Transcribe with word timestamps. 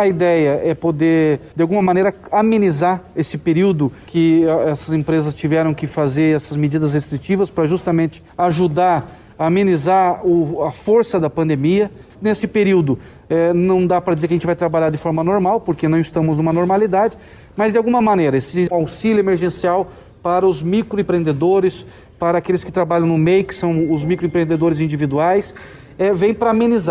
a 0.00 0.06
ideia 0.06 0.60
é 0.64 0.74
poder, 0.74 1.40
de 1.54 1.62
alguma 1.62 1.82
maneira, 1.82 2.14
amenizar 2.32 3.02
esse 3.14 3.38
período 3.38 3.92
que 4.06 4.44
eh, 4.44 4.70
essas 4.70 4.94
empresas 4.94 5.34
tiveram 5.34 5.72
que 5.74 5.86
fazer 5.86 6.36
essas 6.36 6.56
medidas 6.56 6.92
restritivas 6.92 7.50
para 7.50 7.66
justamente 7.66 8.22
ajudar 8.36 9.16
a 9.38 9.46
amenizar 9.46 10.26
o, 10.26 10.62
a 10.64 10.72
força 10.72 11.18
da 11.18 11.30
pandemia. 11.30 11.90
Nesse 12.20 12.46
período, 12.46 12.98
é, 13.28 13.52
não 13.52 13.86
dá 13.86 14.00
para 14.00 14.14
dizer 14.14 14.28
que 14.28 14.34
a 14.34 14.36
gente 14.36 14.46
vai 14.46 14.56
trabalhar 14.56 14.90
de 14.90 14.98
forma 14.98 15.24
normal, 15.24 15.60
porque 15.60 15.88
não 15.88 15.98
estamos 15.98 16.36
numa 16.36 16.52
normalidade, 16.52 17.16
mas 17.56 17.72
de 17.72 17.78
alguma 17.78 18.02
maneira, 18.02 18.36
esse 18.36 18.68
auxílio 18.70 19.20
emergencial 19.20 19.90
para 20.22 20.46
os 20.46 20.62
microempreendedores, 20.62 21.86
para 22.18 22.38
aqueles 22.38 22.62
que 22.62 22.70
trabalham 22.70 23.06
no 23.06 23.16
MEI, 23.16 23.44
que 23.44 23.54
são 23.54 23.92
os 23.92 24.04
microempreendedores 24.04 24.80
individuais, 24.80 25.54
é, 25.98 26.12
vem 26.12 26.34
para 26.34 26.50
amenizar. 26.50 26.88